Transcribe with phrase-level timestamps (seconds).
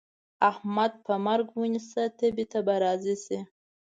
[0.51, 3.39] احمد په مرګ ونيسه؛ تبې ته به راضي شي.